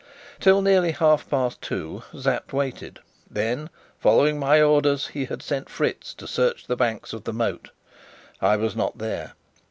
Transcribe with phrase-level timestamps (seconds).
[0.39, 3.69] Till nearly half past two Sapt waited; then,
[3.99, 7.69] following my orders, he had sent Fritz to search the banks of the moat.
[8.41, 9.33] I was not there.